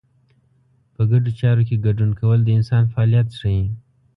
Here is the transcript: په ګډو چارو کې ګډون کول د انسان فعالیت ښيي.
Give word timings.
په 0.93 1.01
ګډو 1.09 1.31
چارو 1.39 1.63
کې 1.67 1.81
ګډون 1.85 2.11
کول 2.19 2.39
د 2.43 2.49
انسان 2.57 2.83
فعالیت 2.93 3.27
ښيي. 3.39 3.65